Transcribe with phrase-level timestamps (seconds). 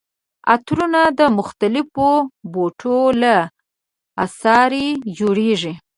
[0.53, 2.09] عطرونه د مختلفو
[2.51, 3.35] بوټو له
[4.23, 5.73] عصارې جوړیږي.